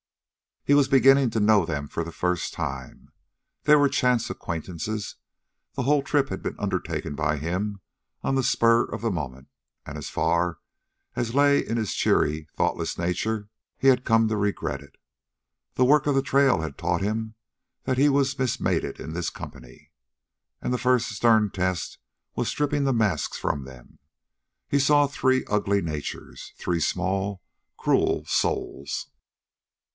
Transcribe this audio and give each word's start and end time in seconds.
He 0.63 0.73
was 0.73 0.87
beginning 0.87 1.29
to 1.31 1.39
know 1.39 1.65
them 1.65 1.87
for 1.87 2.03
the 2.03 2.11
first 2.11 2.53
time. 2.53 3.09
They 3.63 3.75
were 3.75 3.89
chance 3.89 4.29
acquaintances. 4.29 5.15
The 5.75 5.83
whole 5.83 6.01
trip 6.01 6.29
had 6.29 6.41
been 6.41 6.55
undertaken 6.59 7.13
by 7.15 7.37
him 7.37 7.81
on 8.23 8.35
the 8.35 8.43
spur 8.43 8.83
of 8.85 9.01
the 9.01 9.11
moment; 9.11 9.47
and, 9.85 9.97
as 9.97 10.09
far 10.09 10.59
as 11.15 11.35
lay 11.35 11.59
in 11.65 11.77
his 11.77 11.93
cheery, 11.93 12.47
thoughtless 12.55 12.97
nature, 12.97 13.49
he 13.77 13.87
had 13.87 14.05
come 14.05 14.27
to 14.27 14.37
regret 14.37 14.81
it. 14.81 14.97
The 15.75 15.85
work 15.85 16.07
of 16.07 16.15
the 16.15 16.21
trail 16.21 16.61
had 16.61 16.77
taught 16.77 17.01
him 17.01 17.35
that 17.83 17.97
he 17.99 18.07
was 18.09 18.37
mismated 18.37 18.99
in 18.99 19.13
this 19.13 19.29
company, 19.29 19.91
and 20.61 20.71
the 20.73 20.77
first 20.79 21.09
stern 21.09 21.49
test 21.51 21.97
was 22.35 22.47
stripping 22.47 22.85
the 22.85 22.93
masks 22.93 23.37
from 23.37 23.65
them. 23.65 23.99
He 24.67 24.79
saw 24.79 25.05
three 25.05 25.43
ugly 25.45 25.81
natures, 25.81 26.53
three 26.57 26.79
small, 26.79 27.43
cruel 27.77 28.25
souls. 28.25 29.07